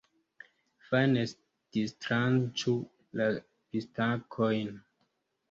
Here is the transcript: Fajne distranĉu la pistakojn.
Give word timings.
Fajne 0.85 1.25
distranĉu 1.79 2.75
la 3.21 3.29
pistakojn. 3.39 4.75